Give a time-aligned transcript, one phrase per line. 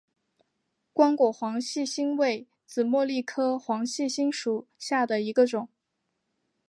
[0.93, 5.69] 光果黄细心为紫茉莉科黄细心属下的一个种。